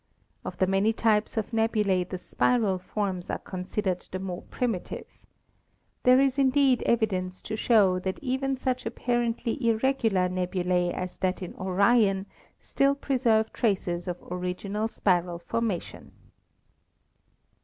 Of 0.43 0.57
the 0.57 0.65
many 0.65 0.93
types 0.93 1.37
of 1.37 1.53
nebulae 1.53 2.05
the 2.05 2.17
spiral 2.17 2.79
forms 2.79 3.29
are 3.29 3.37
considered 3.37 4.07
the 4.11 4.17
more 4.17 4.41
primitive. 4.49 5.05
There 6.01 6.19
is 6.19 6.39
indeed 6.39 6.81
evi 6.87 7.07
dence 7.07 7.39
to 7.43 7.55
show 7.55 7.99
that 7.99 8.17
even 8.19 8.57
such 8.57 8.87
apparently 8.87 9.63
irregular 9.63 10.27
nebulae 10.27 10.89
as 10.91 11.17
that 11.17 11.43
in 11.43 11.53
Orion 11.53 12.25
still 12.59 12.95
preserve 12.95 13.53
traces 13.53 14.07
of 14.07 14.17
original 14.31 14.87
spiral 14.87 15.37
formation. 15.37 16.11